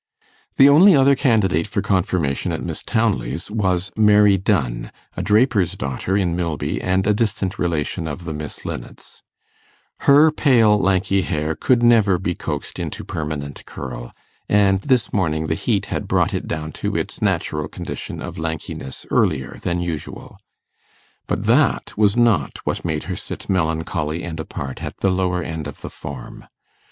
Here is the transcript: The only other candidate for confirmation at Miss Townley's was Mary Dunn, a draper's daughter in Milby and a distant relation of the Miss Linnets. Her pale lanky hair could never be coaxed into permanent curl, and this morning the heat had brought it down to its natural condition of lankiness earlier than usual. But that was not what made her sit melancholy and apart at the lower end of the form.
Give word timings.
The 0.57 0.67
only 0.67 0.95
other 0.95 1.13
candidate 1.13 1.67
for 1.67 1.83
confirmation 1.83 2.51
at 2.51 2.63
Miss 2.63 2.81
Townley's 2.81 3.51
was 3.51 3.91
Mary 3.95 4.35
Dunn, 4.35 4.91
a 5.15 5.21
draper's 5.21 5.73
daughter 5.77 6.17
in 6.17 6.35
Milby 6.35 6.81
and 6.81 7.05
a 7.05 7.13
distant 7.13 7.59
relation 7.59 8.07
of 8.07 8.25
the 8.25 8.33
Miss 8.33 8.65
Linnets. 8.65 9.21
Her 10.07 10.31
pale 10.31 10.75
lanky 10.79 11.21
hair 11.21 11.53
could 11.55 11.83
never 11.83 12.17
be 12.17 12.33
coaxed 12.33 12.79
into 12.79 13.03
permanent 13.05 13.63
curl, 13.67 14.11
and 14.49 14.79
this 14.81 15.13
morning 15.13 15.45
the 15.45 15.53
heat 15.53 15.85
had 15.93 16.07
brought 16.07 16.33
it 16.33 16.47
down 16.47 16.71
to 16.81 16.95
its 16.95 17.21
natural 17.21 17.67
condition 17.67 18.23
of 18.23 18.39
lankiness 18.39 19.05
earlier 19.11 19.59
than 19.61 19.81
usual. 19.81 20.39
But 21.27 21.45
that 21.45 21.95
was 21.95 22.17
not 22.17 22.57
what 22.63 22.83
made 22.83 23.03
her 23.03 23.15
sit 23.15 23.47
melancholy 23.47 24.23
and 24.23 24.39
apart 24.39 24.81
at 24.81 24.97
the 25.01 25.11
lower 25.11 25.43
end 25.43 25.67
of 25.67 25.81
the 25.81 25.91
form. 25.91 26.45